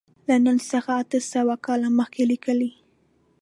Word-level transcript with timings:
له 0.27 0.35
نن 0.45 0.57
څخه 0.71 0.91
اته 1.01 1.19
سوه 1.33 1.55
کاله 1.65 1.89
مخکې 1.99 2.21
لیکلی. 2.31 2.71